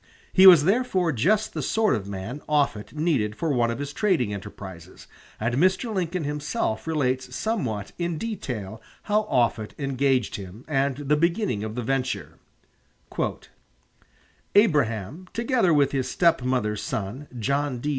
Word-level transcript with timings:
He 0.33 0.47
was 0.47 0.63
therefore 0.63 1.11
just 1.11 1.53
the 1.53 1.61
sort 1.61 1.93
of 1.93 2.07
man 2.09 2.41
Offutt 2.49 2.91
needed 2.95 3.35
for 3.35 3.49
one 3.53 3.69
of 3.69 3.77
his 3.77 3.93
trading 3.93 4.33
enterprises, 4.33 5.05
and 5.39 5.53
Mr. 5.53 5.93
Lincoln 5.93 6.23
himself 6.23 6.87
relates 6.87 7.35
somewhat 7.35 7.91
in 7.99 8.17
detail 8.17 8.81
how 9.03 9.27
Offutt 9.29 9.75
engaged 9.77 10.37
him 10.37 10.65
and 10.67 10.97
the 10.97 11.15
beginning 11.15 11.63
of 11.63 11.75
the 11.75 11.83
venture: 11.83 12.39
"Abraham, 14.55 15.27
together 15.33 15.71
with 15.71 15.91
his 15.91 16.09
stepmother's 16.09 16.81
son, 16.81 17.27
John 17.37 17.77
D. 17.77 17.89